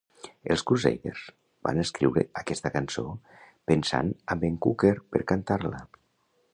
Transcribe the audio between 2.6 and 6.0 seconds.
cançó pensant amb en Cocker per cantar-la.